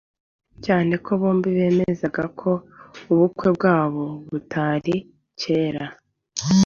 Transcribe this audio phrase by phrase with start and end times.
[0.65, 2.51] cyane ko bombi bemezaga ko
[3.11, 4.95] ubukwe bwabo butari
[5.41, 5.85] kera